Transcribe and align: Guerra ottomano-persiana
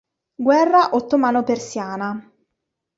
Guerra 0.41 0.95
ottomano-persiana 0.95 2.31